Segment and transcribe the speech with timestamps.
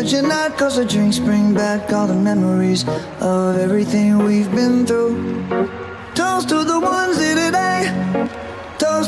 [0.00, 0.56] but you're not.
[0.56, 2.88] Cause the drinks bring back all the memories
[3.20, 5.14] of everything we've been through.
[6.14, 8.49] Toast to the ones here today.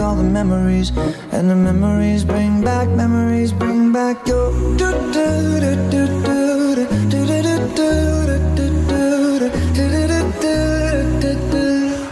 [0.00, 0.90] all the memories.
[1.32, 4.52] And the memories bring back, memories bring back your.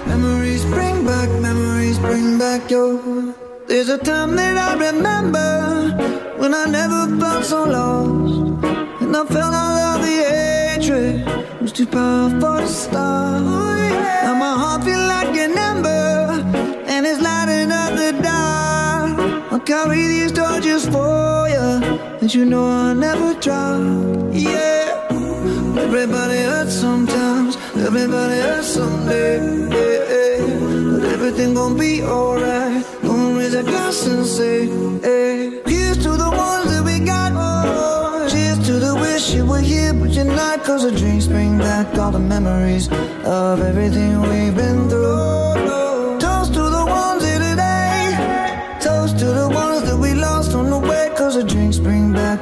[0.07, 3.35] Memories bring back, memories bring back your.
[3.69, 5.91] There's a time that I remember
[6.39, 8.65] when I never felt so lost.
[9.03, 13.43] And I felt all of the hatred was too powerful to stop.
[14.25, 15.76] Now my heart feel like an ember
[19.77, 21.69] carry these torches for you,
[22.21, 23.81] and you know I'll never drop.
[24.33, 24.85] Yeah.
[25.87, 27.57] Everybody hurts sometimes,
[27.89, 29.35] everybody hurts someday.
[29.77, 30.91] Yeah, yeah.
[30.91, 32.85] But everything gon' be alright.
[33.03, 34.59] Gonna raise a glass and say,
[35.09, 35.61] hey.
[35.67, 37.33] Here's to the ones that we got.
[37.35, 38.29] Oh.
[38.33, 40.65] Cheers to the wish you were here, but you're not.
[40.65, 42.89] Cause the drinks bring back all the memories
[43.25, 45.56] of everything we've been through.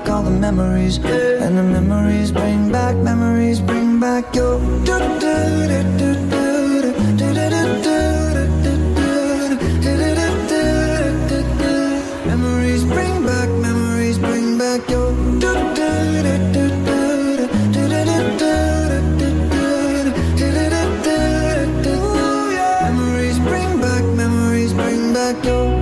[0.05, 0.99] Back all the memories.
[0.99, 4.59] And the memories bring back, memories bring back your.
[12.27, 15.13] Memories bring back, memories bring back your.
[22.83, 25.74] Memories bring back, memories bring back your.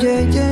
[0.00, 0.47] Yeah, yeah,